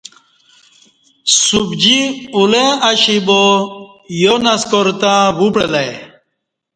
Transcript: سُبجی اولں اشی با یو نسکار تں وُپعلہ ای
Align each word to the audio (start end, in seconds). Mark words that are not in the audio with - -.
سُبجی 1.41 1.99
اولں 2.35 2.71
اشی 2.89 3.17
با 3.25 3.41
یو 4.21 4.35
نسکار 4.45 4.87
تں 5.01 5.15
وُپعلہ 5.37 5.79
ای 5.83 5.91